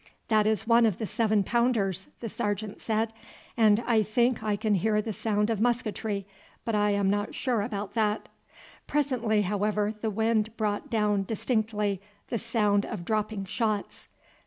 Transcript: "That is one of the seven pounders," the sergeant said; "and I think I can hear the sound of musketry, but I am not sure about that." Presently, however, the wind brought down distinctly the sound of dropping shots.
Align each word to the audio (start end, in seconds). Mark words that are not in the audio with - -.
"That 0.29 0.47
is 0.47 0.65
one 0.65 0.87
of 0.87 0.97
the 0.97 1.05
seven 1.05 1.43
pounders," 1.43 2.07
the 2.21 2.27
sergeant 2.27 2.79
said; 2.79 3.13
"and 3.55 3.83
I 3.85 4.01
think 4.01 4.41
I 4.41 4.55
can 4.55 4.73
hear 4.73 4.99
the 4.99 5.13
sound 5.13 5.51
of 5.51 5.61
musketry, 5.61 6.25
but 6.65 6.73
I 6.73 6.89
am 6.89 7.07
not 7.11 7.35
sure 7.35 7.61
about 7.61 7.93
that." 7.93 8.27
Presently, 8.87 9.43
however, 9.43 9.93
the 10.01 10.09
wind 10.09 10.57
brought 10.57 10.89
down 10.89 11.21
distinctly 11.25 12.01
the 12.29 12.39
sound 12.39 12.83
of 12.83 13.05
dropping 13.05 13.45
shots. 13.45 14.07